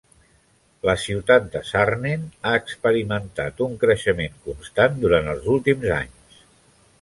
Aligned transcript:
La 0.89 0.93
ciutat 1.01 1.43
de 1.55 1.59
Sarnen 1.71 2.23
ha 2.29 2.53
experimentat 2.61 3.61
un 3.67 3.77
creixement 3.85 4.41
constant 4.49 4.97
durant 5.05 5.31
els 5.35 5.47
últims 5.59 5.89
anys. 6.01 6.43